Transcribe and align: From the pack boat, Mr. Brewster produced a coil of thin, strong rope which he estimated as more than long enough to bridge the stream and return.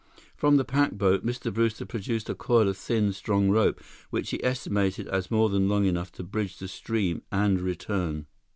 From 0.35 0.57
the 0.57 0.65
pack 0.65 0.93
boat, 0.93 1.23
Mr. 1.23 1.53
Brewster 1.53 1.85
produced 1.85 2.27
a 2.27 2.33
coil 2.33 2.67
of 2.67 2.75
thin, 2.75 3.13
strong 3.13 3.51
rope 3.51 3.79
which 4.09 4.31
he 4.31 4.43
estimated 4.43 5.07
as 5.07 5.29
more 5.29 5.47
than 5.49 5.69
long 5.69 5.85
enough 5.85 6.11
to 6.13 6.23
bridge 6.23 6.57
the 6.57 6.67
stream 6.67 7.21
and 7.31 7.61
return. 7.61 8.25